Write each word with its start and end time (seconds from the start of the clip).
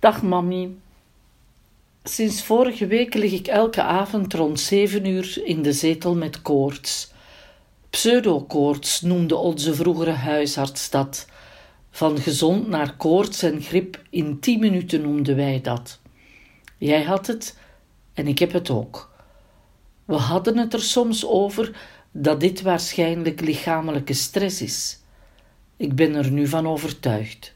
Dag 0.00 0.22
mami. 0.22 0.78
Sinds 2.02 2.42
vorige 2.42 2.86
week 2.86 3.14
lig 3.14 3.32
ik 3.32 3.46
elke 3.46 3.82
avond 3.82 4.34
rond 4.34 4.60
zeven 4.60 5.04
uur 5.06 5.40
in 5.44 5.62
de 5.62 5.72
zetel 5.72 6.14
met 6.14 6.42
koorts. 6.42 7.12
Pseudokoorts 7.90 9.00
noemde 9.00 9.36
onze 9.36 9.74
vroegere 9.74 10.10
huisarts 10.10 10.90
dat. 10.90 11.26
Van 11.90 12.18
gezond 12.18 12.68
naar 12.68 12.96
koorts 12.96 13.42
en 13.42 13.62
griep 13.62 14.02
in 14.10 14.38
tien 14.38 14.60
minuten 14.60 15.00
noemden 15.00 15.36
wij 15.36 15.60
dat. 15.60 16.00
Jij 16.78 17.02
had 17.02 17.26
het 17.26 17.58
en 18.14 18.26
ik 18.26 18.38
heb 18.38 18.52
het 18.52 18.70
ook. 18.70 19.10
We 20.04 20.14
hadden 20.14 20.56
het 20.56 20.72
er 20.72 20.82
soms 20.82 21.26
over 21.26 21.76
dat 22.12 22.40
dit 22.40 22.62
waarschijnlijk 22.62 23.40
lichamelijke 23.40 24.14
stress 24.14 24.62
is. 24.62 24.98
Ik 25.76 25.94
ben 25.94 26.14
er 26.14 26.30
nu 26.30 26.46
van 26.46 26.68
overtuigd. 26.68 27.54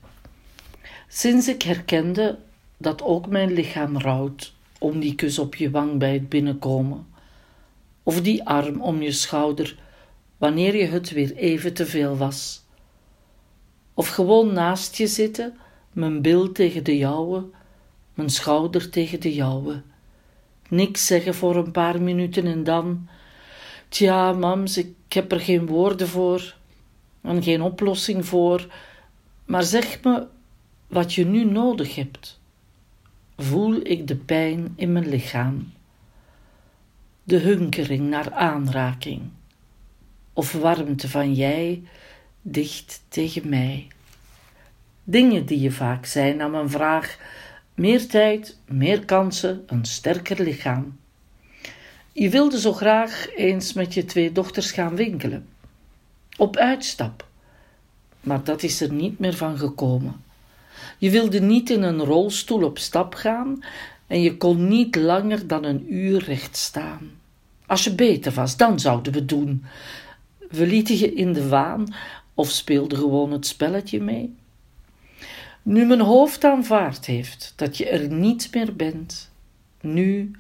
Sinds 1.17 1.49
ik 1.49 1.63
herkende 1.63 2.39
dat 2.77 3.03
ook 3.03 3.27
mijn 3.27 3.53
lichaam 3.53 3.99
rouwt 3.99 4.55
om 4.79 5.01
die 5.01 5.15
kus 5.15 5.39
op 5.39 5.55
je 5.55 5.71
wang 5.71 5.99
bij 5.99 6.13
het 6.13 6.29
binnenkomen, 6.29 7.07
of 8.03 8.21
die 8.21 8.45
arm 8.45 8.81
om 8.81 9.03
je 9.03 9.13
schouder 9.13 9.79
wanneer 10.37 10.77
je 10.77 10.87
het 10.87 11.11
weer 11.11 11.35
even 11.37 11.75
te 11.75 11.87
veel 11.87 12.17
was, 12.17 12.65
of 13.95 14.09
gewoon 14.09 14.53
naast 14.53 14.97
je 14.97 15.07
zitten, 15.07 15.57
mijn 15.93 16.23
bil 16.23 16.53
tegen 16.53 16.85
de 16.85 16.97
jouwe, 16.97 17.45
mijn 18.15 18.31
schouder 18.31 18.91
tegen 18.91 19.21
de 19.21 19.35
jouwe. 19.35 19.83
Niks 20.69 21.07
zeggen 21.07 21.35
voor 21.35 21.57
een 21.57 21.73
paar 21.73 22.03
minuten 22.03 22.47
en 22.47 22.65
dan, 22.65 23.09
tja, 23.89 24.33
mams, 24.33 24.77
ik 24.77 24.95
heb 25.09 25.33
er 25.33 25.41
geen 25.41 25.67
woorden 25.67 26.09
voor 26.09 26.55
en 27.21 27.43
geen 27.43 27.63
oplossing 27.63 28.27
voor, 28.27 28.67
maar 29.45 29.63
zeg 29.63 30.03
me 30.03 30.33
wat 30.95 31.15
je 31.15 31.27
nu 31.27 31.45
nodig 31.45 31.95
hebt. 31.95 32.41
Voel 33.37 33.81
ik 33.83 34.07
de 34.07 34.17
pijn 34.17 34.73
in 34.77 34.93
mijn 34.93 35.09
lichaam, 35.09 35.73
de 37.23 37.39
hunkering 37.39 38.09
naar 38.09 38.33
aanraking, 38.33 39.23
of 40.33 40.53
warmte 40.53 41.09
van 41.09 41.35
jij 41.35 41.83
dicht 42.43 43.03
tegen 43.09 43.49
mij. 43.49 43.87
Dingen 45.05 45.47
die 45.47 45.61
je 45.61 45.71
vaak 45.71 46.07
zijn 46.07 46.43
aan 46.43 46.51
mijn 46.51 46.71
vraag: 46.71 47.19
meer 47.75 48.07
tijd, 48.07 48.59
meer 48.69 49.05
kansen, 49.05 49.63
een 49.67 49.85
sterker 49.85 50.43
lichaam. 50.43 50.99
Je 52.13 52.29
wilde 52.29 52.61
zo 52.61 52.73
graag 52.73 53.35
eens 53.37 53.73
met 53.73 53.95
je 53.95 54.05
twee 54.05 54.33
dochters 54.33 54.73
gaan 54.73 54.97
winkelen, 54.97 55.47
op 56.37 56.57
uitstap, 56.57 57.29
maar 58.21 58.45
dat 58.45 58.63
is 58.63 58.81
er 58.81 58.93
niet 58.93 59.19
meer 59.19 59.37
van 59.37 59.59
gekomen. 59.59 60.23
Je 60.99 61.11
wilde 61.11 61.41
niet 61.41 61.71
in 61.71 61.83
een 61.83 62.05
rolstoel 62.05 62.65
op 62.65 62.79
stap 62.79 63.15
gaan 63.15 63.65
en 64.07 64.21
je 64.21 64.37
kon 64.37 64.69
niet 64.69 64.97
langer 64.97 65.47
dan 65.47 65.65
een 65.65 65.95
uur 65.95 66.25
recht 66.25 66.57
staan. 66.57 67.11
Als 67.67 67.85
je 67.85 67.95
beter 67.95 68.33
was, 68.33 68.57
dan 68.57 68.81
zouden 68.81 69.13
we 69.13 69.25
doen. 69.25 69.65
We 70.51 70.67
lieten 70.67 70.99
je 70.99 71.15
in 71.15 71.33
de 71.33 71.49
waan 71.49 71.95
of 72.35 72.51
speelden 72.51 72.99
gewoon 72.99 73.33
het 73.33 73.47
spelletje 73.47 74.01
mee. 74.01 74.35
Nu 75.63 75.87
mijn 75.87 76.01
hoofd 76.01 76.45
aanvaard 76.45 77.07
heeft 77.07 77.53
dat 77.57 77.77
je 77.77 77.89
er 77.89 78.09
niet 78.09 78.49
meer 78.55 78.77
bent, 78.77 79.31
nu 79.81 80.31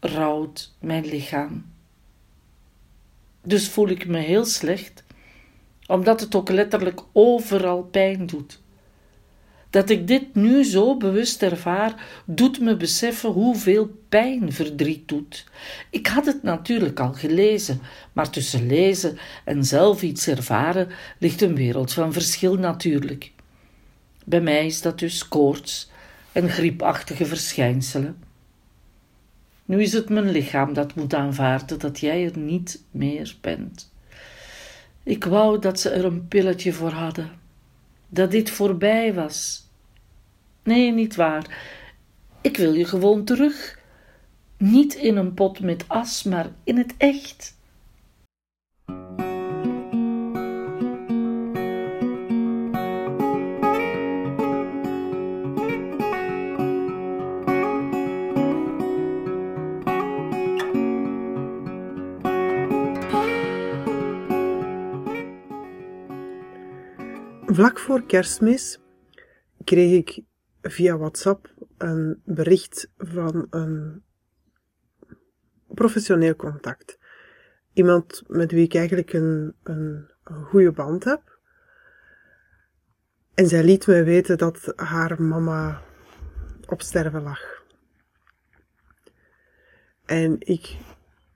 rouwt 0.00 0.72
mijn 0.78 1.06
lichaam. 1.06 1.64
Dus 3.42 3.68
voel 3.68 3.88
ik 3.88 4.06
me 4.06 4.18
heel 4.18 4.44
slecht, 4.44 5.04
omdat 5.86 6.20
het 6.20 6.34
ook 6.34 6.48
letterlijk 6.48 7.00
overal 7.12 7.82
pijn 7.82 8.26
doet. 8.26 8.60
Dat 9.70 9.90
ik 9.90 10.06
dit 10.06 10.34
nu 10.34 10.64
zo 10.64 10.96
bewust 10.96 11.42
ervaar, 11.42 12.22
doet 12.24 12.60
me 12.60 12.76
beseffen 12.76 13.30
hoeveel 13.30 13.90
pijn 14.08 14.52
verdriet 14.52 15.08
doet. 15.08 15.44
Ik 15.90 16.06
had 16.06 16.26
het 16.26 16.42
natuurlijk 16.42 17.00
al 17.00 17.12
gelezen, 17.12 17.80
maar 18.12 18.30
tussen 18.30 18.66
lezen 18.66 19.18
en 19.44 19.64
zelf 19.64 20.02
iets 20.02 20.26
ervaren 20.26 20.88
ligt 21.18 21.40
een 21.40 21.54
wereld 21.54 21.92
van 21.92 22.12
verschil 22.12 22.54
natuurlijk. 22.54 23.32
Bij 24.24 24.40
mij 24.40 24.66
is 24.66 24.82
dat 24.82 24.98
dus 24.98 25.28
koorts 25.28 25.90
en 26.32 26.48
griepachtige 26.48 27.26
verschijnselen. 27.26 28.16
Nu 29.64 29.82
is 29.82 29.92
het 29.92 30.08
mijn 30.08 30.30
lichaam 30.30 30.72
dat 30.72 30.94
moet 30.94 31.14
aanvaarden 31.14 31.78
dat 31.78 32.00
jij 32.00 32.24
er 32.24 32.38
niet 32.38 32.82
meer 32.90 33.36
bent. 33.40 33.92
Ik 35.02 35.24
wou 35.24 35.58
dat 35.58 35.80
ze 35.80 35.88
er 35.88 36.04
een 36.04 36.28
pilletje 36.28 36.72
voor 36.72 36.92
hadden 36.92 37.39
dat 38.10 38.30
dit 38.30 38.50
voorbij 38.50 39.14
was. 39.14 39.68
Nee, 40.62 40.92
niet 40.92 41.14
waar. 41.14 41.58
Ik 42.40 42.56
wil 42.56 42.74
je 42.74 42.84
gewoon 42.84 43.24
terug. 43.24 43.78
Niet 44.56 44.94
in 44.94 45.16
een 45.16 45.34
pot 45.34 45.60
met 45.60 45.84
as, 45.88 46.22
maar 46.22 46.50
in 46.64 46.76
het 46.78 46.94
echt. 46.96 47.58
Vlak 67.60 67.78
voor 67.78 68.06
kerstmis 68.06 68.80
kreeg 69.64 69.98
ik 69.98 70.24
via 70.62 70.96
WhatsApp 70.96 71.54
een 71.78 72.22
bericht 72.24 72.90
van 72.96 73.46
een 73.50 74.02
professioneel 75.66 76.36
contact. 76.36 76.98
Iemand 77.72 78.22
met 78.26 78.50
wie 78.50 78.64
ik 78.64 78.74
eigenlijk 78.74 79.12
een, 79.12 79.54
een, 79.62 80.10
goede 80.24 80.72
band 80.72 81.04
heb. 81.04 81.38
En 83.34 83.46
zij 83.46 83.64
liet 83.64 83.86
mij 83.86 84.04
weten 84.04 84.38
dat 84.38 84.72
haar 84.76 85.22
mama 85.22 85.82
op 86.66 86.82
sterven 86.82 87.22
lag. 87.22 87.40
En 90.04 90.36
ik, 90.38 90.76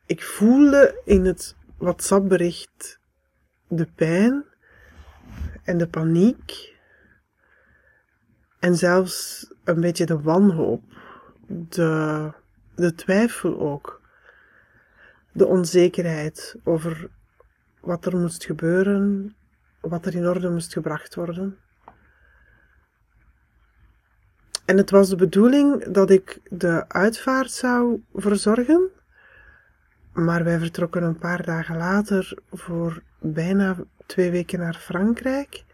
ik 0.07 0.23
voelde 0.23 1.01
in 1.05 1.25
het 1.25 1.57
WhatsApp-bericht 1.79 3.01
de 3.69 3.87
pijn 3.95 4.53
en 5.65 5.79
de 5.79 5.89
paniek. 5.89 6.73
En 8.59 8.77
zelfs 8.77 9.47
een 9.65 9.81
beetje 9.81 10.07
de 10.07 10.21
wanhoop, 10.21 10.83
de, 11.49 12.33
de 12.75 12.95
twijfel 12.95 13.61
ook, 13.61 14.01
de 15.33 15.47
onzekerheid 15.47 16.57
over 16.65 17.11
wat 17.81 18.07
er 18.07 18.17
moest 18.17 18.45
gebeuren, 18.45 19.37
wat 19.81 20.07
er 20.07 20.15
in 20.15 20.29
orde 20.29 20.51
moest 20.51 20.73
gebracht 20.73 21.15
worden. 21.15 21.59
En 24.65 24.77
het 24.77 24.91
was 24.91 25.09
de 25.09 25.17
bedoeling 25.17 25.85
dat 25.85 26.11
ik 26.11 26.41
de 26.51 26.89
uitvaart 26.89 27.51
zou 27.51 28.03
verzorgen, 28.15 28.91
maar 30.13 30.45
wij 30.45 30.59
vertrokken 30.59 31.03
een 31.03 31.19
paar 31.19 31.43
dagen 31.43 31.77
later 31.77 32.39
voor 32.51 33.03
bijna 33.33 33.77
twee 34.07 34.31
weken 34.31 34.59
naar 34.59 34.75
Frankrijk. 34.75 35.65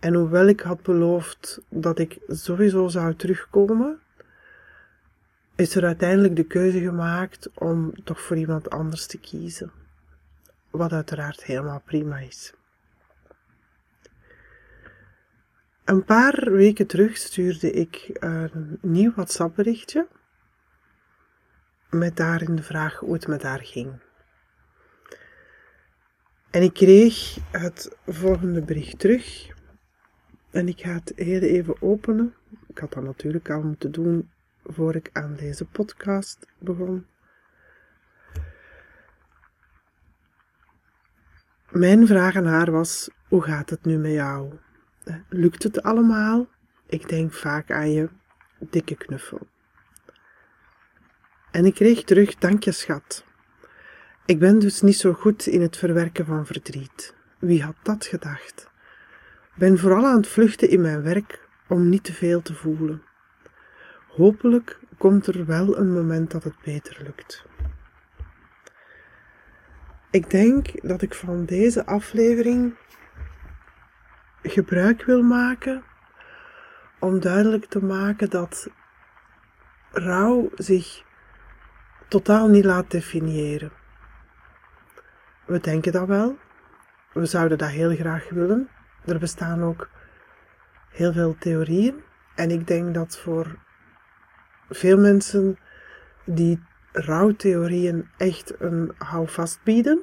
En 0.00 0.14
hoewel 0.14 0.46
ik 0.46 0.60
had 0.60 0.82
beloofd 0.82 1.60
dat 1.68 1.98
ik 1.98 2.18
sowieso 2.28 2.88
zou 2.88 3.14
terugkomen, 3.14 4.00
is 5.54 5.74
er 5.74 5.84
uiteindelijk 5.84 6.36
de 6.36 6.44
keuze 6.44 6.80
gemaakt 6.80 7.50
om 7.54 8.04
toch 8.04 8.20
voor 8.20 8.36
iemand 8.36 8.70
anders 8.70 9.06
te 9.06 9.18
kiezen. 9.18 9.70
Wat 10.70 10.92
uiteraard 10.92 11.44
helemaal 11.44 11.82
prima 11.84 12.18
is. 12.18 12.54
Een 15.84 16.04
paar 16.04 16.50
weken 16.50 16.86
terug 16.86 17.16
stuurde 17.16 17.70
ik 17.70 18.16
een 18.20 18.78
nieuw 18.80 19.12
WhatsApp-berichtje 19.14 20.06
met 21.90 22.16
daarin 22.16 22.56
de 22.56 22.62
vraag 22.62 22.98
hoe 22.98 23.12
het 23.12 23.26
met 23.26 23.42
haar 23.42 23.64
ging. 23.64 24.05
En 26.56 26.62
ik 26.62 26.72
kreeg 26.72 27.38
het 27.50 27.96
volgende 28.06 28.62
bericht 28.62 28.98
terug. 28.98 29.48
En 30.50 30.68
ik 30.68 30.80
ga 30.80 30.92
het 30.92 31.12
heel 31.16 31.40
even 31.40 31.82
openen. 31.82 32.34
Ik 32.68 32.78
had 32.78 32.92
dat 32.92 33.02
natuurlijk 33.02 33.50
al 33.50 33.62
moeten 33.62 33.92
doen 33.92 34.30
voor 34.64 34.94
ik 34.94 35.10
aan 35.12 35.34
deze 35.34 35.64
podcast 35.64 36.46
begon. 36.58 37.06
Mijn 41.70 42.06
vraag 42.06 42.36
aan 42.36 42.46
haar 42.46 42.70
was: 42.70 43.10
hoe 43.28 43.42
gaat 43.42 43.70
het 43.70 43.84
nu 43.84 43.96
met 43.96 44.12
jou? 44.12 44.52
Lukt 45.28 45.62
het 45.62 45.82
allemaal? 45.82 46.46
Ik 46.86 47.08
denk 47.08 47.32
vaak 47.32 47.70
aan 47.70 47.90
je. 47.90 48.08
Dikke 48.58 48.96
knuffel. 48.96 49.46
En 51.50 51.64
ik 51.64 51.74
kreeg 51.74 52.04
terug: 52.04 52.34
dank 52.34 52.62
je, 52.62 52.72
schat. 52.72 53.25
Ik 54.26 54.38
ben 54.38 54.58
dus 54.58 54.82
niet 54.82 54.96
zo 54.96 55.12
goed 55.12 55.46
in 55.46 55.60
het 55.60 55.76
verwerken 55.76 56.26
van 56.26 56.46
verdriet. 56.46 57.14
Wie 57.38 57.62
had 57.62 57.76
dat 57.82 58.04
gedacht? 58.06 58.70
Ben 59.54 59.78
vooral 59.78 60.04
aan 60.04 60.16
het 60.16 60.28
vluchten 60.28 60.68
in 60.68 60.80
mijn 60.80 61.02
werk 61.02 61.48
om 61.68 61.88
niet 61.88 62.04
te 62.04 62.12
veel 62.12 62.42
te 62.42 62.54
voelen. 62.54 63.02
hopelijk 64.08 64.78
komt 64.98 65.26
er 65.26 65.46
wel 65.46 65.78
een 65.78 65.92
moment 65.92 66.30
dat 66.30 66.44
het 66.44 66.54
beter 66.64 67.02
lukt. 67.02 67.44
Ik 70.10 70.30
denk 70.30 70.88
dat 70.88 71.02
ik 71.02 71.14
van 71.14 71.44
deze 71.44 71.86
aflevering 71.86 72.74
gebruik 74.42 75.02
wil 75.04 75.22
maken 75.22 75.82
om 77.00 77.20
duidelijk 77.20 77.64
te 77.64 77.84
maken 77.84 78.30
dat 78.30 78.68
rouw 79.90 80.50
zich 80.54 81.02
totaal 82.08 82.48
niet 82.48 82.64
laat 82.64 82.90
definiëren. 82.90 83.84
We 85.46 85.60
denken 85.60 85.92
dat 85.92 86.06
wel. 86.06 86.36
We 87.12 87.26
zouden 87.26 87.58
dat 87.58 87.68
heel 87.68 87.94
graag 87.94 88.28
willen. 88.28 88.68
Er 89.04 89.18
bestaan 89.18 89.62
ook 89.62 89.88
heel 90.90 91.12
veel 91.12 91.36
theorieën. 91.38 92.02
En 92.34 92.50
ik 92.50 92.66
denk 92.66 92.94
dat 92.94 93.18
voor 93.18 93.58
veel 94.68 94.98
mensen 94.98 95.58
die 96.24 96.62
rouwtheorieën 96.92 98.08
echt 98.16 98.60
een 98.60 98.92
houvast 98.98 99.60
bieden. 99.62 100.02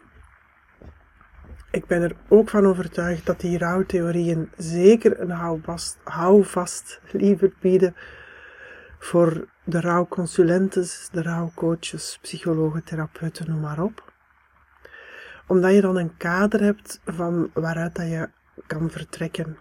Ik 1.72 1.86
ben 1.86 2.02
er 2.02 2.16
ook 2.28 2.50
van 2.50 2.66
overtuigd 2.66 3.26
dat 3.26 3.40
die 3.40 3.58
rouwtheorieën 3.58 4.50
zeker 4.58 5.20
een 5.20 5.32
houvast, 5.32 5.98
houvast 6.04 7.02
liever 7.12 7.54
bieden 7.60 7.96
voor 9.00 9.48
de 9.64 9.82
rouwconsulenten, 9.82 10.86
de 11.12 11.22
rouwcoaches, 11.22 12.20
psychologen, 12.22 12.84
therapeuten, 12.84 13.50
noem 13.50 13.60
maar 13.60 13.82
op. 13.82 14.13
Omdat 15.48 15.74
je 15.74 15.82
dan 15.82 15.98
een 15.98 16.18
kader 16.18 16.62
hebt 16.62 17.02
van 17.06 17.50
waaruit 17.54 17.96
dat 17.96 18.08
je 18.08 18.30
kan 18.68 18.90
vertrekken. 18.90 19.58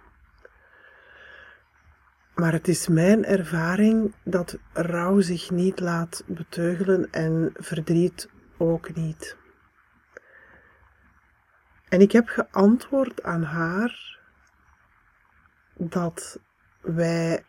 Maar 2.34 2.52
het 2.52 2.69
is 2.69 2.88
mijn 2.88 3.25
ervaring 3.25 4.14
dat 4.25 4.58
rouw 4.73 5.20
zich 5.20 5.50
niet 5.50 5.81
laat 5.81 6.25
beteugelen 6.26 7.11
en 7.11 7.50
verdriet 7.55 8.29
ook 8.58 8.94
niet. 8.94 9.37
En 11.88 12.00
ik 12.00 12.12
heb 12.12 12.29
geantwoord 12.29 13.23
aan 13.23 13.43
haar 13.43 14.19
dat 15.75 16.38
wij 16.81 17.44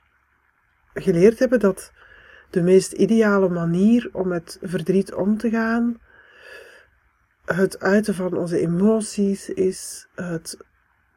geleerd 0.93 1.39
hebben 1.39 1.59
dat 1.59 1.91
de 2.49 2.61
meest 2.61 2.91
ideale 2.91 3.49
manier 3.49 4.09
om 4.11 4.27
met 4.27 4.57
verdriet 4.61 5.13
om 5.13 5.37
te 5.37 5.49
gaan 5.49 5.99
het 7.45 7.79
uiten 7.79 8.15
van 8.15 8.37
onze 8.37 8.59
emoties 8.59 9.49
is, 9.49 10.07
het 10.15 10.57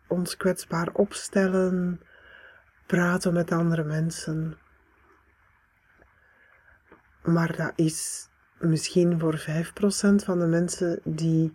ons 0.06 0.37
kwetsbaar 0.37 0.88
opstellen, 0.93 2.00
praten 2.87 3.32
met 3.32 3.52
andere 3.52 3.84
mensen. 3.84 4.58
Maar 7.23 7.56
dat 7.56 7.73
is 7.75 8.28
misschien 8.58 9.20
voor 9.20 9.38
5% 9.38 9.44
van 10.25 10.38
de 10.38 10.46
mensen 10.46 11.00
die 11.05 11.52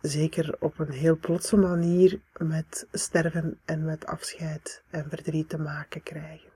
zeker 0.00 0.56
op 0.58 0.78
een 0.78 0.90
heel 0.90 1.18
plotse 1.18 1.56
manier 1.56 2.20
met 2.36 2.86
sterven 2.92 3.58
en 3.64 3.84
met 3.84 4.06
afscheid 4.06 4.82
en 4.90 5.08
verdriet 5.08 5.48
te 5.48 5.58
maken 5.58 6.02
krijgen. 6.02 6.50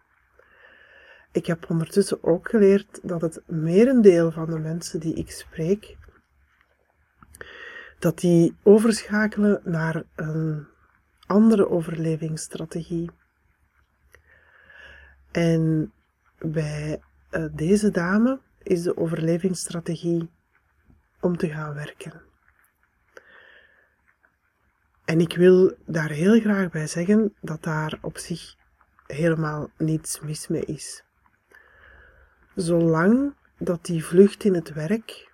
Ik 1.33 1.47
heb 1.47 1.71
ondertussen 1.71 2.25
ook 2.25 2.49
geleerd 2.49 3.01
dat 3.03 3.21
het 3.21 3.43
merendeel 3.47 4.31
van 4.31 4.51
de 4.51 4.59
mensen 4.59 5.01
die 5.01 5.15
ik 5.15 5.31
spreek, 5.31 5.97
dat 8.05 8.19
die 8.19 8.57
overschakelen 8.63 9.61
naar 9.65 10.03
een 10.15 10.67
andere 11.27 11.69
overlevingsstrategie. 11.69 13.11
En 15.31 15.93
bij 16.39 17.01
eh, 17.31 17.45
deze 17.53 17.91
dame 17.91 18.41
is 18.63 18.83
de 18.83 18.97
overlevingsstrategie 18.97 20.31
om 21.21 21.37
te 21.37 21.49
gaan 21.49 21.75
werken. 21.75 22.23
En 25.05 25.21
ik 25.21 25.37
wil 25.37 25.77
daar 25.87 26.11
heel 26.11 26.41
graag 26.41 26.71
bij 26.71 26.87
zeggen 26.87 27.35
dat 27.41 27.63
daar 27.63 27.99
op 28.01 28.19
zich 28.19 28.55
helemaal 29.07 29.71
niets 29.79 30.21
mis 30.21 30.49
mee 30.49 30.65
is. 30.65 31.05
Zolang 32.55 33.35
dat 33.59 33.85
die 33.85 34.05
vlucht 34.05 34.45
in 34.45 34.55
het 34.55 34.73
werk, 34.73 35.33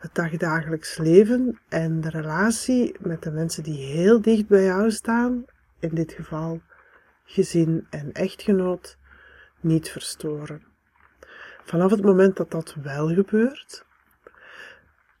het 0.00 0.14
dagdagelijks 0.14 0.98
leven 0.98 1.58
en 1.68 2.00
de 2.00 2.10
relatie 2.10 2.96
met 3.00 3.22
de 3.22 3.30
mensen 3.30 3.62
die 3.62 3.86
heel 3.86 4.20
dicht 4.20 4.46
bij 4.46 4.64
jou 4.64 4.90
staan, 4.90 5.44
in 5.78 5.94
dit 5.94 6.12
geval 6.12 6.60
gezin 7.24 7.86
en 7.90 8.12
echtgenoot, 8.12 8.98
niet 9.60 9.88
verstoren. 9.88 10.62
Vanaf 11.64 11.90
het 11.90 12.02
moment 12.02 12.36
dat 12.36 12.50
dat 12.50 12.74
wel 12.82 13.08
gebeurt, 13.08 13.84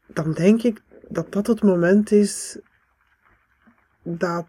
dan 0.06 0.32
denk 0.32 0.62
ik 0.62 0.82
dat 1.08 1.32
dat 1.32 1.46
het 1.46 1.62
moment 1.62 2.12
is 2.12 2.58
dat 4.02 4.46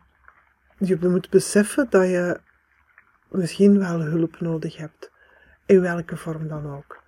je 0.77 0.97
moet 1.01 1.29
beseffen 1.29 1.87
dat 1.89 2.07
je 2.07 2.39
misschien 3.29 3.79
wel 3.79 4.01
hulp 4.01 4.39
nodig 4.39 4.77
hebt. 4.77 5.11
In 5.65 5.81
welke 5.81 6.17
vorm 6.17 6.47
dan 6.47 6.75
ook. 6.75 7.03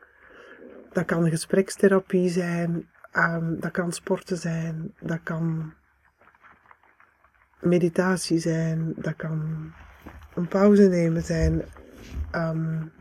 Dat 0.92 1.06
kan 1.06 1.30
gesprekstherapie 1.30 2.30
zijn, 2.30 2.92
um, 3.14 3.60
dat 3.60 3.72
kan 3.72 3.92
sporten 3.92 4.38
zijn, 4.38 4.94
dat 5.00 5.20
kan 5.24 5.74
meditatie 7.60 8.40
zijn, 8.40 8.94
dat 8.96 9.16
kan 9.16 9.72
een 10.36 10.48
pauze 10.48 10.88
nemen 10.88 11.22
zijn. 11.22 11.66
Um, 12.36 12.92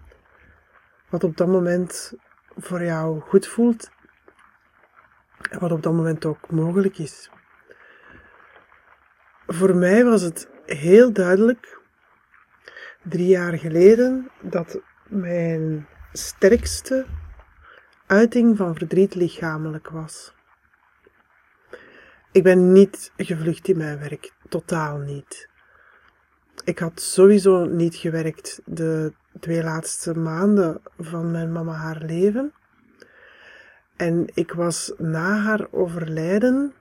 wat 1.08 1.24
op 1.24 1.36
dat 1.36 1.48
moment 1.48 2.14
voor 2.56 2.84
jou 2.84 3.20
goed 3.20 3.46
voelt 3.46 3.90
en 5.50 5.58
wat 5.58 5.72
op 5.72 5.82
dat 5.82 5.92
moment 5.92 6.24
ook 6.24 6.50
mogelijk 6.50 6.98
is. 6.98 7.30
Voor 9.46 9.76
mij 9.76 10.04
was 10.04 10.22
het 10.22 10.48
heel 10.66 11.12
duidelijk, 11.12 11.80
drie 13.02 13.26
jaar 13.26 13.58
geleden, 13.58 14.30
dat 14.40 14.80
mijn 15.08 15.86
sterkste 16.12 17.06
uiting 18.12 18.56
van 18.56 18.74
verdriet 18.74 19.14
lichamelijk 19.14 19.88
was. 19.88 20.34
Ik 22.32 22.42
ben 22.42 22.72
niet 22.72 23.12
gevlucht 23.16 23.68
in 23.68 23.76
mijn 23.76 23.98
werk, 23.98 24.32
totaal 24.48 24.98
niet. 24.98 25.48
Ik 26.64 26.78
had 26.78 27.00
sowieso 27.00 27.64
niet 27.64 27.94
gewerkt 27.94 28.60
de 28.64 29.12
twee 29.40 29.62
laatste 29.62 30.18
maanden 30.18 30.80
van 30.98 31.30
mijn 31.30 31.52
mama 31.52 31.72
haar 31.72 32.02
leven. 32.02 32.52
En 33.96 34.26
ik 34.34 34.52
was 34.52 34.92
na 34.98 35.36
haar 35.36 35.66
overlijden 35.70 36.72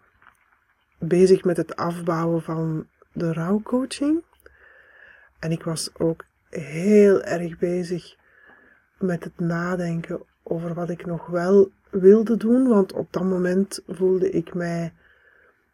bezig 0.99 1.43
met 1.43 1.57
het 1.57 1.75
afbouwen 1.75 2.41
van 2.41 2.87
de 3.13 3.33
rouwcoaching. 3.33 4.23
En 5.39 5.51
ik 5.51 5.63
was 5.63 5.89
ook 5.97 6.25
heel 6.49 7.21
erg 7.21 7.57
bezig 7.57 8.15
met 8.97 9.23
het 9.23 9.39
nadenken 9.39 10.29
over 10.51 10.73
wat 10.73 10.89
ik 10.89 11.05
nog 11.05 11.27
wel 11.27 11.71
wilde 11.89 12.37
doen, 12.37 12.67
want 12.67 12.93
op 12.93 13.13
dat 13.13 13.23
moment 13.23 13.81
voelde 13.87 14.29
ik 14.29 14.53
mij 14.53 14.93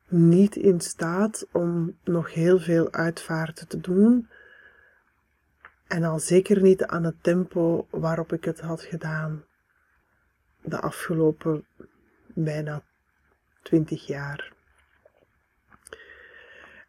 niet 0.08 0.56
in 0.56 0.82
staat 0.82 1.48
om 1.52 1.98
nog 2.04 2.34
heel 2.34 2.60
veel 2.60 2.92
uitvaarten 2.92 3.68
te 3.68 3.80
doen. 3.80 4.30
En 5.88 6.04
al 6.04 6.20
zeker 6.20 6.62
niet 6.62 6.84
aan 6.84 7.04
het 7.04 7.24
tempo 7.24 7.88
waarop 7.90 8.34
ik 8.34 8.44
het 8.44 8.60
had 8.60 8.82
gedaan 8.82 9.44
de 10.62 10.80
afgelopen 10.80 11.66
bijna 12.28 12.84
twintig 13.64 14.08
jaar. 14.08 14.54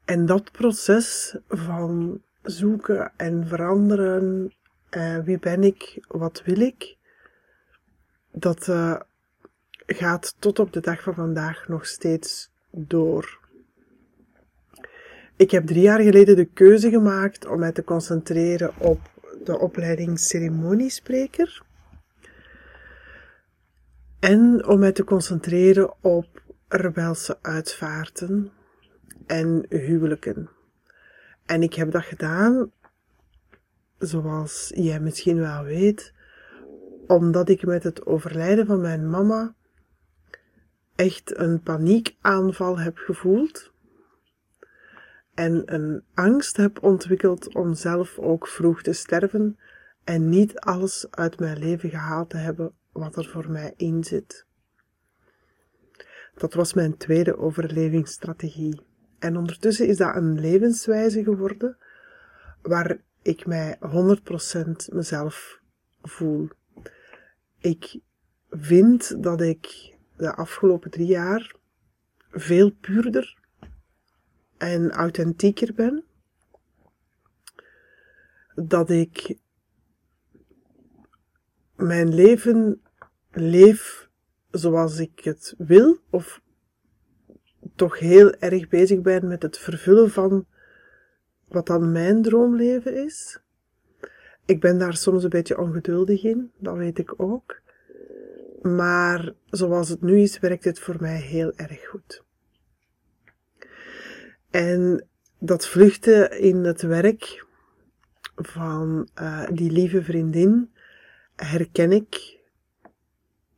En 0.05 0.27
dat 0.27 0.53
proces 0.53 1.37
van 1.49 2.23
zoeken 2.43 3.13
en 3.17 3.47
veranderen, 3.47 4.55
eh, 4.89 5.19
wie 5.19 5.39
ben 5.39 5.63
ik, 5.63 6.05
wat 6.09 6.43
wil 6.45 6.61
ik, 6.61 6.98
dat 8.39 8.67
uh, 8.67 9.01
gaat 9.87 10.35
tot 10.39 10.59
op 10.59 10.73
de 10.73 10.81
dag 10.81 11.03
van 11.03 11.15
vandaag 11.15 11.69
nog 11.69 11.87
steeds 11.87 12.51
door. 12.71 13.39
Ik 15.37 15.51
heb 15.51 15.67
drie 15.67 15.83
jaar 15.83 16.01
geleden 16.01 16.37
de 16.37 16.45
keuze 16.45 16.91
gemaakt 16.91 17.47
om 17.47 17.59
mij 17.59 17.73
te 17.73 17.85
concentreren 17.85 18.79
op 18.79 19.01
de 19.45 19.59
opleiding 19.59 20.19
ceremoniespreker. 20.19 21.63
En 24.21 24.67
om 24.67 24.79
mij 24.79 24.93
te 24.93 25.05
concentreren 25.05 25.95
op 26.01 26.43
rebelse 26.69 27.39
uitvaarten 27.43 28.53
en 29.27 29.67
huwelijken. 29.69 30.49
En 31.47 31.63
ik 31.63 31.75
heb 31.75 31.91
dat 31.91 32.05
gedaan, 32.05 32.73
zoals 33.99 34.73
jij 34.75 35.01
misschien 35.01 35.39
wel 35.39 35.65
weet, 35.65 36.13
omdat 37.09 37.49
ik 37.49 37.67
met 37.67 37.83
het 37.83 38.07
overlijden 38.07 38.67
van 38.67 38.81
mijn 38.81 39.11
mama 39.11 39.55
echt 40.95 41.39
een 41.39 41.63
paniekaanval 41.63 42.79
heb 42.79 42.97
gevoeld 42.97 43.73
en 45.35 45.75
een 45.75 46.05
angst 46.15 46.57
heb 46.57 46.83
ontwikkeld 46.83 47.55
om 47.55 47.75
zelf 47.75 48.19
ook 48.19 48.49
vroeg 48.49 48.83
te 48.83 48.93
sterven 48.93 49.59
en 50.05 50.29
niet 50.29 50.59
alles 50.59 51.07
uit 51.11 51.39
mijn 51.39 51.59
leven 51.59 51.91
gehaald 51.91 52.31
te 52.31 52.37
hebben 52.37 52.73
wat 52.93 53.17
er 53.17 53.25
voor 53.25 53.51
mij 53.51 53.73
in 53.77 54.05
zit. 54.05 54.47
Dat 56.35 56.55
was 56.55 56.75
mijn 56.75 56.97
tweede 56.97 57.39
overlevingsstrategie. 57.39 58.81
En 59.19 59.37
ondertussen 59.37 59.87
is 59.87 59.97
dat 59.97 60.17
een 60.17 60.41
levenswijze 60.41 61.23
geworden 61.23 61.77
waar 62.63 63.01
ik 63.23 63.47
mij 63.47 63.79
100% 63.81 64.93
mezelf 64.93 65.61
voel. 66.03 66.49
Ik 67.69 68.01
vind 68.51 69.23
dat 69.23 69.41
ik 69.41 69.95
de 70.17 70.35
afgelopen 70.35 70.91
drie 70.91 71.07
jaar 71.07 71.57
veel 72.31 72.71
puurder 72.71 73.39
en 74.57 74.91
authentieker 74.91 75.75
ben. 75.75 76.05
Dat 78.55 78.91
ik 78.91 79.39
mijn 81.77 82.15
leven 82.15 82.83
leef 83.31 84.09
zoals 84.51 84.99
ik 84.99 85.21
het 85.21 85.55
wil, 85.59 85.99
of 86.11 86.41
toch 87.75 87.99
heel 87.99 88.33
erg 88.33 88.69
bezig 88.69 89.01
ben 89.01 89.29
met 89.29 89.43
het 89.43 89.59
vervullen 89.59 90.11
van 90.11 90.47
wat 91.49 91.67
dan 91.67 91.93
mijn 91.93 92.23
droomleven 92.23 93.05
is. 93.05 93.41
Ik 94.49 94.61
ben 94.61 94.79
daar 94.79 94.97
soms 94.97 95.23
een 95.23 95.29
beetje 95.29 95.59
ongeduldig 95.59 96.25
in, 96.25 96.53
dat 96.59 96.77
weet 96.77 96.99
ik 96.99 97.15
ook. 97.17 97.61
Maar 98.63 99.33
zoals 99.47 99.89
het 99.89 100.03
nu 100.03 100.19
is, 100.21 100.39
werkt 100.39 100.65
het 100.65 100.79
voor 100.79 100.97
mij 101.01 101.21
heel 101.21 101.53
erg 101.57 101.89
goed. 101.89 102.25
En 104.51 105.07
dat 105.39 105.67
vluchten 105.67 106.41
in 106.41 106.65
het 106.65 106.83
werk 106.83 107.47
van 108.35 109.09
uh, 109.21 109.49
die 109.53 109.71
lieve 109.71 110.03
vriendin 110.03 110.71
herken 111.37 111.93
ik 111.93 112.39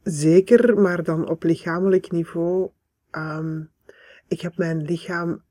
zeker, 0.03 0.79
maar 0.79 1.03
dan 1.03 1.29
op 1.29 1.43
lichamelijk 1.43 2.11
niveau. 2.11 2.71
Um, 3.11 3.71
ik 4.29 4.41
heb 4.41 4.57
mijn 4.57 4.83
lichaam 4.83 5.43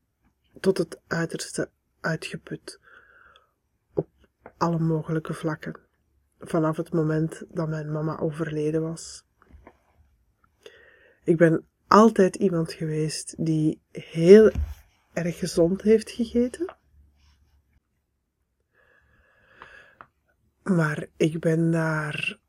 tot 0.60 0.78
het 0.78 1.00
uiterste 1.08 1.70
uitgeput. 2.00 2.80
Alle 4.60 4.80
mogelijke 4.80 5.34
vlakken. 5.34 5.80
Vanaf 6.40 6.78
het 6.78 6.94
moment 6.94 7.44
dat 7.50 7.68
mijn 7.68 7.92
mama 7.92 8.20
overleden 8.20 8.82
was. 8.82 9.26
Ik 11.24 11.38
ben 11.38 11.66
altijd 11.88 12.36
iemand 12.36 12.74
geweest 12.74 13.36
die 13.38 13.82
heel 13.92 14.52
erg 15.14 15.38
gezond 15.38 15.82
heeft 15.82 16.12
gegeten. 16.12 16.76
Maar 20.64 21.08
ik 21.18 21.40
ben 21.40 21.72
daar 21.72 22.40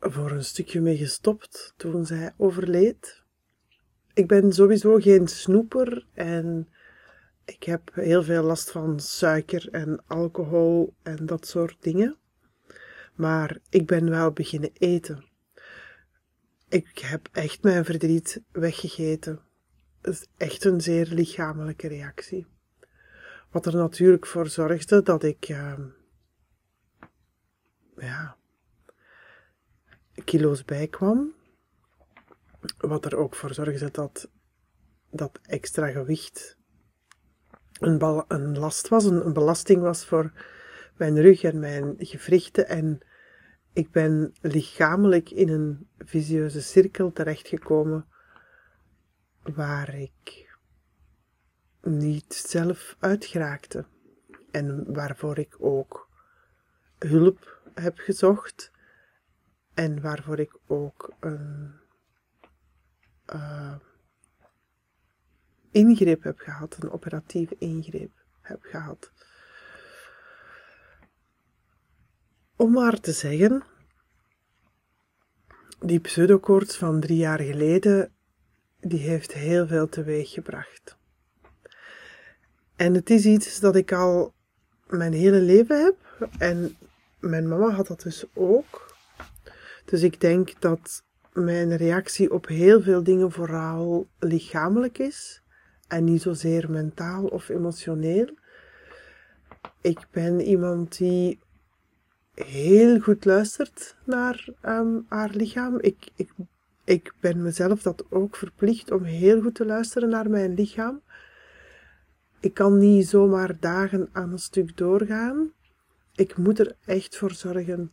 voor 0.00 0.30
een 0.30 0.44
stukje 0.44 0.80
mee 0.80 0.96
gestopt 0.96 1.74
toen 1.76 2.06
zij 2.06 2.34
overleed. 2.36 3.22
Ik 4.14 4.28
ben 4.28 4.52
sowieso 4.52 4.98
geen 4.98 5.28
snoeper 5.28 6.06
en 6.12 6.68
ik 7.44 7.62
heb 7.62 7.94
heel 7.94 8.22
veel 8.22 8.42
last 8.42 8.70
van 8.70 9.00
suiker 9.00 9.68
en 9.70 10.02
alcohol 10.06 10.94
en 11.02 11.26
dat 11.26 11.46
soort 11.46 11.76
dingen. 11.80 12.16
Maar 13.14 13.58
ik 13.68 13.86
ben 13.86 14.10
wel 14.10 14.32
beginnen 14.32 14.70
eten. 14.72 15.24
Ik 16.68 16.98
heb 16.98 17.28
echt 17.32 17.62
mijn 17.62 17.84
verdriet 17.84 18.42
weggegeten. 18.52 19.40
Dat 20.00 20.14
is 20.14 20.26
echt 20.36 20.64
een 20.64 20.80
zeer 20.80 21.06
lichamelijke 21.06 21.88
reactie. 21.88 22.46
Wat 23.50 23.66
er 23.66 23.74
natuurlijk 23.74 24.26
voor 24.26 24.48
zorgde 24.48 25.02
dat 25.02 25.22
ik, 25.22 25.48
uh, 25.48 25.78
ja, 27.96 28.36
kilo's 30.24 30.64
bijkwam. 30.64 31.34
Wat 32.78 33.04
er 33.04 33.16
ook 33.16 33.34
voor 33.34 33.54
zorgde 33.54 33.90
dat 33.90 34.28
dat 35.10 35.40
extra 35.42 35.90
gewicht 35.90 36.58
een, 37.80 38.24
een 38.28 38.58
last 38.58 38.88
was, 38.88 39.04
een, 39.04 39.32
belasting 39.32 39.82
was 39.82 40.06
voor 40.06 40.32
mijn 40.96 41.20
rug 41.20 41.42
en 41.42 41.58
mijn 41.58 41.94
gewrichten. 41.98 42.68
En 42.68 43.00
ik 43.72 43.90
ben 43.90 44.34
lichamelijk 44.40 45.30
in 45.30 45.48
een 45.48 45.88
visieuze 45.98 46.62
cirkel 46.62 47.12
terechtgekomen 47.12 48.06
waar 49.42 49.94
ik 49.94 50.48
niet 51.82 52.34
zelf 52.34 52.96
uitgeraakte. 52.98 53.84
En 54.50 54.92
waarvoor 54.92 55.38
ik 55.38 55.56
ook 55.58 56.08
hulp 56.98 57.60
heb 57.74 57.98
gezocht. 57.98 58.72
En 59.74 60.00
waarvoor 60.00 60.38
ik 60.38 60.58
ook 60.66 61.12
een 61.20 61.74
uh, 63.34 63.74
ingreep 65.74 66.22
heb 66.22 66.38
gehad, 66.38 66.76
een 66.80 66.90
operatieve 66.90 67.56
ingreep 67.58 68.12
heb 68.40 68.62
gehad. 68.62 69.12
Om 72.56 72.72
maar 72.72 73.00
te 73.00 73.12
zeggen, 73.12 73.62
die 75.80 76.00
pseudokoorts 76.00 76.76
van 76.76 77.00
drie 77.00 77.16
jaar 77.16 77.40
geleden, 77.40 78.12
die 78.80 79.00
heeft 79.00 79.32
heel 79.32 79.66
veel 79.66 79.88
teweeg 79.88 80.30
gebracht. 80.30 80.96
En 82.76 82.94
het 82.94 83.10
is 83.10 83.24
iets 83.24 83.60
dat 83.60 83.76
ik 83.76 83.92
al 83.92 84.34
mijn 84.86 85.12
hele 85.12 85.40
leven 85.40 85.82
heb. 85.82 86.28
En 86.38 86.76
mijn 87.20 87.48
mama 87.48 87.70
had 87.70 87.86
dat 87.86 88.02
dus 88.02 88.24
ook. 88.34 88.96
Dus 89.84 90.02
ik 90.02 90.20
denk 90.20 90.60
dat 90.60 91.02
mijn 91.32 91.76
reactie 91.76 92.32
op 92.32 92.46
heel 92.46 92.82
veel 92.82 93.02
dingen 93.02 93.32
vooral 93.32 94.08
lichamelijk 94.18 94.98
is 94.98 95.43
en 95.94 96.04
niet 96.04 96.22
zozeer 96.22 96.70
mentaal 96.70 97.24
of 97.24 97.48
emotioneel. 97.48 98.28
Ik 99.80 100.06
ben 100.10 100.40
iemand 100.40 100.98
die 100.98 101.38
heel 102.34 103.00
goed 103.00 103.24
luistert 103.24 103.96
naar 104.04 104.48
um, 104.62 105.06
haar 105.08 105.30
lichaam. 105.30 105.78
Ik, 105.80 106.08
ik, 106.16 106.32
ik 106.84 107.12
ben 107.20 107.42
mezelf 107.42 107.82
dat 107.82 108.04
ook 108.10 108.36
verplicht 108.36 108.90
om 108.90 109.02
heel 109.02 109.40
goed 109.42 109.54
te 109.54 109.66
luisteren 109.66 110.08
naar 110.08 110.30
mijn 110.30 110.54
lichaam. 110.54 111.02
Ik 112.40 112.54
kan 112.54 112.78
niet 112.78 113.08
zomaar 113.08 113.60
dagen 113.60 114.08
aan 114.12 114.32
een 114.32 114.38
stuk 114.38 114.76
doorgaan. 114.76 115.52
Ik 116.14 116.36
moet 116.36 116.58
er 116.58 116.76
echt 116.84 117.16
voor 117.16 117.32
zorgen 117.32 117.92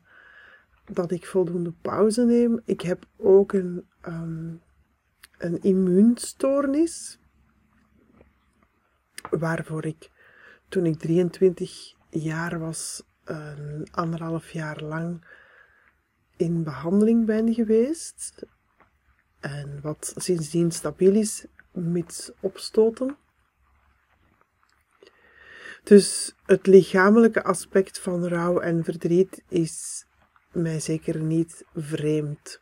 dat 0.94 1.12
ik 1.12 1.26
voldoende 1.26 1.74
pauze 1.82 2.26
neem. 2.26 2.62
Ik 2.66 2.82
heb 2.82 3.06
ook 3.18 3.54
een, 3.54 3.86
um, 4.08 4.62
een 5.38 5.62
immuunstoornis 5.62 7.21
waarvoor 9.40 9.86
ik 9.86 10.10
toen 10.70 10.86
ik 10.86 11.00
23 11.00 11.94
jaar 12.10 12.60
was, 12.60 13.04
een 13.24 13.88
anderhalf 13.92 14.52
jaar 14.52 14.84
lang 14.84 15.26
in 16.38 16.64
behandeling 16.64 17.26
ben 17.26 17.54
geweest. 17.54 18.46
En 19.40 19.80
wat 19.82 20.14
sindsdien 20.18 20.72
stabiel 20.72 21.16
is, 21.16 21.46
met 21.72 22.34
opstoten. 22.40 23.18
Dus 25.84 26.36
het 26.46 26.68
lichamelijke 26.68 27.44
aspect 27.44 28.00
van 28.00 28.28
rouw 28.28 28.60
en 28.60 28.84
verdriet 28.84 29.44
is 29.48 30.06
mij 30.52 30.80
zeker 30.80 31.22
niet 31.22 31.66
vreemd. 31.76 32.62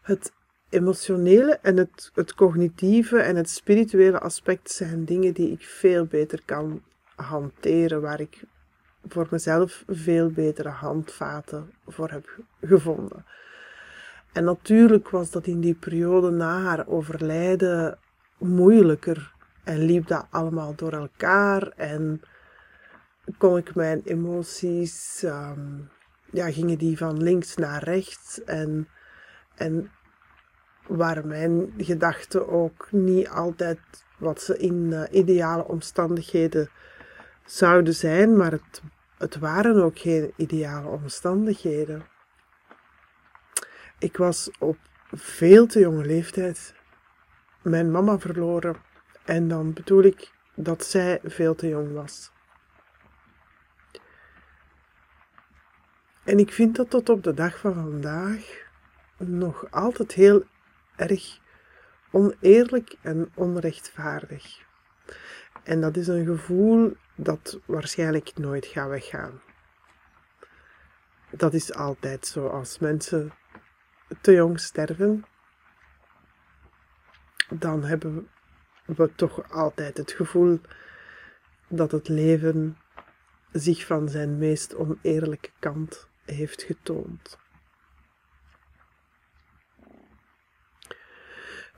Het 0.00 0.32
emotionele 0.70 1.58
en 1.62 1.76
het, 1.76 2.10
het 2.14 2.34
cognitieve 2.34 3.18
en 3.18 3.36
het 3.36 3.50
spirituele 3.50 4.18
aspect 4.18 4.70
zijn 4.70 5.04
dingen 5.04 5.32
die 5.32 5.52
ik 5.52 5.62
veel 5.62 6.04
beter 6.04 6.42
kan 6.44 6.82
hanteren, 7.14 8.00
waar 8.00 8.20
ik 8.20 8.42
voor 9.08 9.26
mezelf 9.30 9.84
veel 9.86 10.30
betere 10.30 10.68
handvaten 10.68 11.70
voor 11.86 12.10
heb 12.10 12.38
gevonden. 12.60 13.24
En 14.32 14.44
natuurlijk 14.44 15.08
was 15.08 15.30
dat 15.30 15.46
in 15.46 15.60
die 15.60 15.74
periode 15.74 16.30
na 16.30 16.62
haar 16.62 16.86
overlijden 16.88 17.98
moeilijker 18.38 19.34
en 19.64 19.78
liep 19.78 20.06
dat 20.06 20.26
allemaal 20.30 20.74
door 20.74 20.92
elkaar 20.92 21.68
en 21.68 22.20
kon 23.38 23.56
ik 23.56 23.74
mijn 23.74 24.00
emoties, 24.04 25.22
um, 25.22 25.90
ja, 26.30 26.50
gingen 26.50 26.78
die 26.78 26.96
van 26.96 27.22
links 27.22 27.56
naar 27.56 27.84
rechts 27.84 28.44
en, 28.44 28.88
en 29.54 29.90
waren 30.96 31.26
mijn 31.26 31.74
gedachten 31.78 32.48
ook 32.48 32.88
niet 32.90 33.28
altijd 33.28 33.78
wat 34.18 34.42
ze 34.42 34.58
in 34.58 34.74
uh, 34.90 35.02
ideale 35.10 35.64
omstandigheden 35.64 36.70
zouden 37.44 37.94
zijn, 37.94 38.36
maar 38.36 38.52
het, 38.52 38.82
het 39.18 39.38
waren 39.38 39.82
ook 39.82 39.98
geen 39.98 40.32
ideale 40.36 40.88
omstandigheden. 40.88 42.06
Ik 43.98 44.16
was 44.16 44.50
op 44.58 44.76
veel 45.12 45.66
te 45.66 45.78
jonge 45.78 46.04
leeftijd 46.04 46.74
mijn 47.62 47.90
mama 47.90 48.18
verloren. 48.18 48.76
En 49.24 49.48
dan 49.48 49.72
bedoel 49.72 50.02
ik 50.02 50.30
dat 50.54 50.84
zij 50.84 51.20
veel 51.24 51.54
te 51.54 51.68
jong 51.68 51.92
was. 51.92 52.32
En 56.24 56.38
ik 56.38 56.52
vind 56.52 56.76
dat 56.76 56.90
tot 56.90 57.08
op 57.08 57.22
de 57.22 57.34
dag 57.34 57.58
van 57.58 57.74
vandaag 57.74 58.68
nog 59.16 59.70
altijd 59.70 60.12
heel 60.12 60.44
erg 61.00 61.38
oneerlijk 62.10 62.94
en 63.00 63.30
onrechtvaardig. 63.34 64.64
En 65.62 65.80
dat 65.80 65.96
is 65.96 66.06
een 66.06 66.24
gevoel 66.24 66.96
dat 67.14 67.58
waarschijnlijk 67.64 68.38
nooit 68.38 68.66
gaat 68.66 68.88
weggaan. 68.88 69.40
Dat 71.30 71.54
is 71.54 71.74
altijd 71.74 72.26
zo. 72.26 72.46
Als 72.46 72.78
mensen 72.78 73.32
te 74.20 74.32
jong 74.32 74.60
sterven, 74.60 75.24
dan 77.48 77.84
hebben 77.84 78.28
we 78.84 79.14
toch 79.14 79.52
altijd 79.52 79.96
het 79.96 80.12
gevoel 80.12 80.60
dat 81.68 81.90
het 81.90 82.08
leven 82.08 82.78
zich 83.52 83.86
van 83.86 84.08
zijn 84.08 84.38
meest 84.38 84.74
oneerlijke 84.74 85.50
kant 85.58 86.08
heeft 86.24 86.62
getoond. 86.62 87.38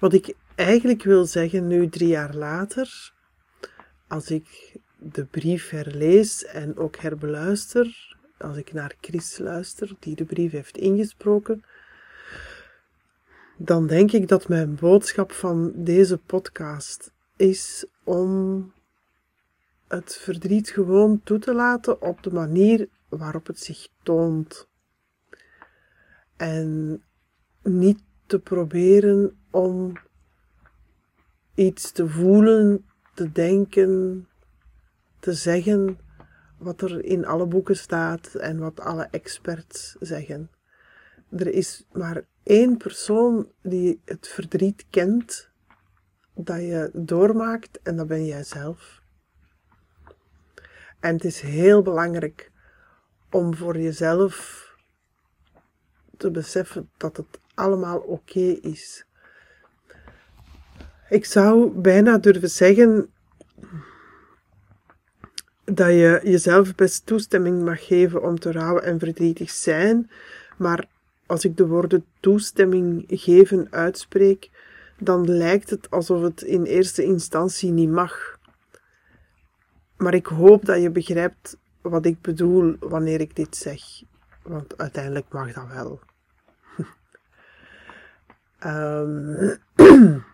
Wat 0.02 0.12
ik 0.12 0.34
eigenlijk 0.54 1.02
wil 1.02 1.24
zeggen 1.24 1.66
nu, 1.66 1.88
drie 1.88 2.08
jaar 2.08 2.34
later, 2.34 3.12
als 4.08 4.30
ik 4.30 4.76
de 4.98 5.24
brief 5.24 5.70
herlees 5.70 6.44
en 6.44 6.76
ook 6.76 6.96
herbeluister, 6.96 8.16
als 8.38 8.56
ik 8.56 8.72
naar 8.72 8.94
Chris 9.00 9.38
luister, 9.38 9.96
die 9.98 10.14
de 10.14 10.24
brief 10.24 10.52
heeft 10.52 10.76
ingesproken, 10.76 11.64
dan 13.56 13.86
denk 13.86 14.12
ik 14.12 14.28
dat 14.28 14.48
mijn 14.48 14.74
boodschap 14.74 15.32
van 15.32 15.72
deze 15.74 16.18
podcast 16.18 17.12
is 17.36 17.86
om 18.04 18.72
het 19.88 20.16
verdriet 20.16 20.70
gewoon 20.70 21.20
toe 21.24 21.38
te 21.38 21.54
laten 21.54 22.02
op 22.02 22.22
de 22.22 22.32
manier 22.32 22.88
waarop 23.08 23.46
het 23.46 23.58
zich 23.58 23.88
toont. 24.02 24.68
En 26.36 27.02
niet 27.62 28.00
te 28.32 28.38
proberen 28.38 29.38
om 29.50 29.92
iets 31.54 31.92
te 31.92 32.08
voelen, 32.08 32.86
te 33.14 33.32
denken, 33.32 34.28
te 35.18 35.32
zeggen 35.32 35.98
wat 36.58 36.80
er 36.80 37.04
in 37.04 37.26
alle 37.26 37.46
boeken 37.46 37.76
staat 37.76 38.34
en 38.34 38.58
wat 38.58 38.80
alle 38.80 39.08
experts 39.10 39.96
zeggen. 40.00 40.50
Er 41.30 41.46
is 41.46 41.86
maar 41.92 42.24
één 42.42 42.76
persoon 42.76 43.52
die 43.62 44.00
het 44.04 44.28
verdriet 44.28 44.86
kent 44.90 45.50
dat 46.34 46.60
je 46.60 46.90
doormaakt 46.92 47.80
en 47.82 47.96
dat 47.96 48.06
ben 48.06 48.24
jij 48.24 48.44
zelf. 48.44 49.02
En 51.00 51.14
het 51.14 51.24
is 51.24 51.40
heel 51.40 51.82
belangrijk 51.82 52.52
om 53.30 53.54
voor 53.54 53.78
jezelf 53.78 54.66
te 56.16 56.30
beseffen 56.30 56.90
dat 56.96 57.16
het 57.16 57.40
allemaal 57.54 57.98
oké 57.98 58.58
is. 58.62 59.04
Ik 61.08 61.24
zou 61.24 61.70
bijna 61.70 62.18
durven 62.18 62.50
zeggen 62.50 63.10
dat 65.64 65.88
je 65.88 66.20
jezelf 66.22 66.74
best 66.74 67.06
toestemming 67.06 67.64
mag 67.64 67.86
geven 67.86 68.22
om 68.22 68.38
te 68.38 68.52
rouwen 68.52 68.82
en 68.82 68.98
verdrietig 68.98 69.50
zijn, 69.50 70.10
maar 70.58 70.88
als 71.26 71.44
ik 71.44 71.56
de 71.56 71.66
woorden 71.66 72.04
toestemming 72.20 73.04
geven 73.08 73.66
uitspreek, 73.70 74.50
dan 74.98 75.30
lijkt 75.30 75.70
het 75.70 75.90
alsof 75.90 76.22
het 76.22 76.42
in 76.42 76.64
eerste 76.64 77.04
instantie 77.04 77.70
niet 77.70 77.90
mag. 77.90 78.38
Maar 79.96 80.14
ik 80.14 80.26
hoop 80.26 80.64
dat 80.64 80.82
je 80.82 80.90
begrijpt 80.90 81.56
wat 81.80 82.06
ik 82.06 82.20
bedoel 82.20 82.76
wanneer 82.80 83.20
ik 83.20 83.36
dit 83.36 83.56
zeg, 83.56 83.82
want 84.42 84.78
uiteindelijk 84.78 85.32
mag 85.32 85.52
dat 85.52 85.68
wel. 85.68 86.00
Um, 88.66 89.56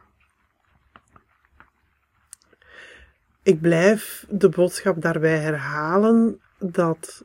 ik 3.42 3.60
blijf 3.60 4.26
de 4.28 4.48
boodschap 4.48 5.02
daarbij 5.02 5.38
herhalen 5.38 6.40
dat 6.58 7.24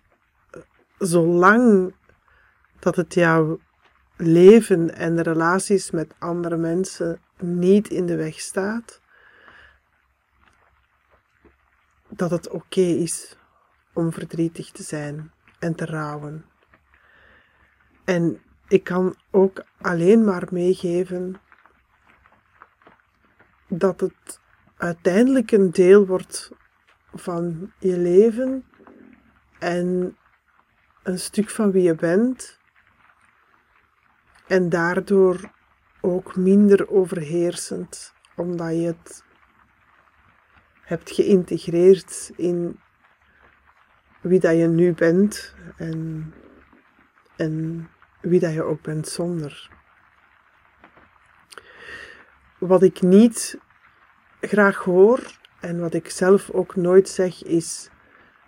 zolang 0.97 1.95
dat 2.79 2.95
het 2.95 3.13
jouw 3.13 3.59
leven 4.17 4.95
en 4.95 5.15
de 5.15 5.21
relaties 5.21 5.91
met 5.91 6.13
andere 6.19 6.57
mensen 6.57 7.21
niet 7.37 7.89
in 7.89 8.05
de 8.05 8.15
weg 8.15 8.39
staat, 8.39 9.01
dat 12.09 12.31
het 12.31 12.49
oké 12.49 12.81
is 12.81 13.37
om 13.93 14.13
verdrietig 14.13 14.71
te 14.71 14.83
zijn 14.83 15.31
en 15.59 15.75
te 15.75 15.85
rouwen. 15.85 16.45
En 18.03 18.41
ik 18.73 18.83
kan 18.83 19.15
ook 19.31 19.63
alleen 19.81 20.23
maar 20.23 20.47
meegeven 20.51 21.35
dat 23.67 23.99
het 23.99 24.39
uiteindelijk 24.77 25.51
een 25.51 25.71
deel 25.71 26.05
wordt 26.05 26.51
van 27.13 27.71
je 27.79 27.97
leven 27.97 28.65
en 29.59 30.17
een 31.03 31.19
stuk 31.19 31.49
van 31.49 31.71
wie 31.71 31.83
je 31.83 31.95
bent 31.95 32.59
en 34.47 34.69
daardoor 34.69 35.51
ook 36.01 36.35
minder 36.35 36.89
overheersend, 36.89 38.13
omdat 38.35 38.69
je 38.69 38.85
het 38.85 39.23
hebt 40.81 41.11
geïntegreerd 41.11 42.31
in 42.35 42.79
wie 44.21 44.39
dat 44.39 44.55
je 44.57 44.67
nu 44.67 44.93
bent 44.93 45.55
en, 45.77 46.33
en 47.35 47.87
wie 48.23 48.39
dat 48.39 48.53
je 48.53 48.63
ook 48.63 48.81
bent 48.81 49.07
zonder. 49.07 49.69
Wat 52.57 52.83
ik 52.83 53.01
niet 53.01 53.57
graag 54.41 54.77
hoor 54.77 55.19
en 55.59 55.79
wat 55.79 55.93
ik 55.93 56.09
zelf 56.09 56.49
ook 56.49 56.75
nooit 56.75 57.09
zeg 57.09 57.43
is 57.43 57.89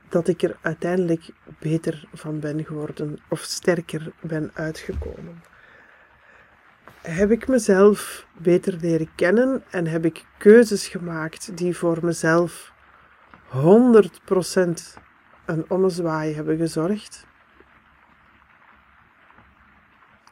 dat 0.10 0.28
ik 0.28 0.42
er 0.42 0.58
uiteindelijk 0.62 1.30
beter 1.60 2.08
van 2.14 2.40
ben 2.40 2.66
geworden 2.66 3.20
of 3.30 3.40
sterker 3.40 4.12
ben 4.22 4.52
uitgekomen. 4.54 5.44
Heb 7.02 7.32
ik 7.32 7.48
mezelf 7.48 8.28
beter 8.38 8.78
leren 8.82 9.10
kennen 9.16 9.64
en 9.70 9.88
heb 9.88 10.06
ik 10.06 10.26
keuzes 10.38 10.88
gemaakt 10.88 11.58
die 11.58 11.78
voor 11.78 11.98
mezelf 12.02 12.74
100% 13.50 13.58
een 15.46 15.66
ommezwaai 15.68 16.34
hebben 16.34 16.58
gezorgd? 16.58 17.26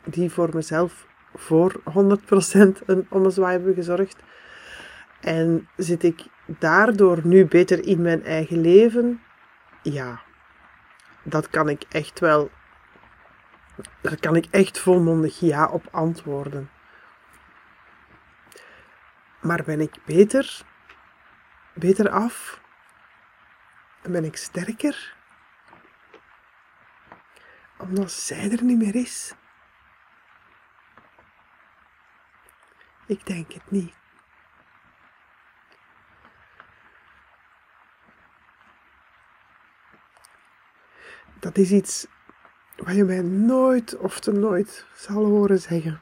Die 0.04 0.32
voor 0.32 0.50
mezelf 0.54 1.08
voor 1.34 1.74
100% 1.74 2.86
een 2.86 3.08
ommezwaai 3.10 3.52
hebben 3.52 3.74
gezorgd? 3.74 4.24
En 5.20 5.68
zit 5.78 6.04
ik 6.04 6.26
daardoor 6.46 7.20
nu 7.24 7.46
beter 7.46 7.86
in 7.86 8.02
mijn 8.02 8.24
eigen 8.24 8.62
leven? 8.62 9.22
Ja, 9.82 10.22
dat 11.24 11.50
kan 11.50 11.70
ik 11.70 11.84
echt 11.90 12.20
wel. 12.20 12.52
Daar 14.02 14.20
kan 14.20 14.36
ik 14.36 14.46
echt 14.52 14.80
volmondig 14.80 15.40
ja 15.40 15.68
op 15.68 15.88
antwoorden. 15.92 16.70
Maar 19.42 19.64
ben 19.64 19.82
ik 19.82 19.96
beter? 20.06 20.62
Beter 21.74 22.10
af? 22.10 22.62
Ben 24.02 24.24
ik 24.24 24.36
sterker? 24.36 25.16
Omdat 27.78 28.12
zij 28.12 28.52
er 28.52 28.64
niet 28.64 28.78
meer 28.78 28.96
is? 28.96 29.34
Ik 33.14 33.26
denk 33.26 33.52
het 33.52 33.72
niet. 33.72 33.94
Dat 41.40 41.58
is 41.58 41.72
iets 41.72 42.08
wat 42.76 42.96
je 42.96 43.04
mij 43.04 43.22
nooit 43.22 43.98
of 43.98 44.20
te 44.20 44.32
nooit 44.32 44.86
zal 44.94 45.26
horen 45.26 45.60
zeggen. 45.60 46.02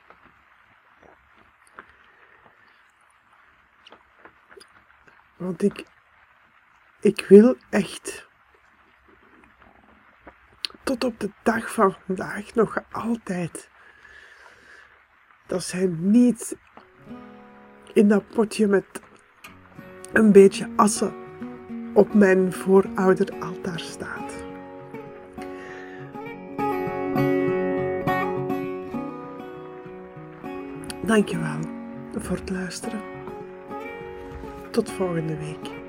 Want 5.38 5.64
ik, 5.64 5.86
ik 7.00 7.26
wil 7.28 7.58
echt 7.70 8.28
tot 10.84 11.04
op 11.04 11.20
de 11.20 11.32
dag 11.44 11.74
van 11.74 11.96
vandaag 12.06 12.54
nog 12.54 12.78
altijd 12.92 13.70
dat 15.48 15.64
zij 15.64 15.86
niet 15.86 16.58
in 17.94 18.08
dat 18.08 18.24
potje 18.34 18.68
met 18.68 18.86
een 20.14 20.32
beetje 20.32 20.70
assen 20.76 21.14
op 21.94 22.14
mijn 22.14 22.54
voorouderaltaar 22.54 23.80
staat. 23.80 24.34
Dankjewel 31.06 31.60
voor 32.18 32.38
het 32.38 32.50
luisteren. 32.50 33.02
Tot 34.72 34.92
volgende 34.92 35.38
week. 35.38 35.81